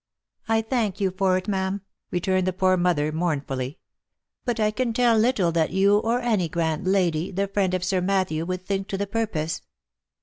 "I 0.49 0.63
thank 0.63 0.99
you 0.99 1.11
for 1.11 1.37
it, 1.37 1.47
ma'am," 1.47 1.81
returned 2.09 2.47
the 2.47 2.53
poor 2.53 2.75
mother, 2.75 3.11
mournfully;" 3.11 3.77
but 4.45 4.59
I 4.59 4.71
can 4.71 4.93
tell 4.93 5.15
little 5.15 5.51
that 5.51 5.69
you, 5.69 5.99
or 5.99 6.21
any 6.21 6.49
grand 6.49 6.87
lady, 6.87 7.29
the 7.29 7.47
friend 7.47 7.75
of 7.75 7.83
Sir 7.83 8.01
Matthew, 8.01 8.43
would 8.43 8.65
think 8.65 8.87
to 8.87 8.97
the 8.97 9.05
purpose. 9.05 9.61